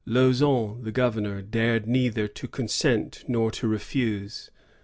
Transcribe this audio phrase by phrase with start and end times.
[0.07, 4.49] Lauson, the governor, dared neither to consent nor to refuse.